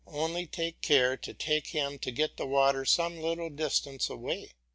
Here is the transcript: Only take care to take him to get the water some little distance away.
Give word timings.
Only 0.07 0.47
take 0.47 0.81
care 0.81 1.15
to 1.17 1.31
take 1.31 1.67
him 1.67 1.99
to 1.99 2.09
get 2.09 2.37
the 2.37 2.47
water 2.47 2.85
some 2.85 3.19
little 3.21 3.51
distance 3.51 4.09
away. 4.09 4.49